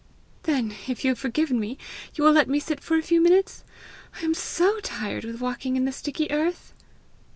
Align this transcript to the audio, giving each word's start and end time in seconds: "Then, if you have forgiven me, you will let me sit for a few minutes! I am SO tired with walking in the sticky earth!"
"Then, 0.49 0.73
if 0.87 1.05
you 1.05 1.11
have 1.11 1.19
forgiven 1.19 1.59
me, 1.59 1.77
you 2.15 2.23
will 2.23 2.31
let 2.31 2.49
me 2.49 2.59
sit 2.59 2.79
for 2.79 2.97
a 2.97 3.03
few 3.03 3.21
minutes! 3.21 3.63
I 4.19 4.25
am 4.25 4.33
SO 4.33 4.79
tired 4.79 5.25
with 5.25 5.41
walking 5.41 5.75
in 5.77 5.85
the 5.85 5.91
sticky 5.91 6.31
earth!" 6.31 6.73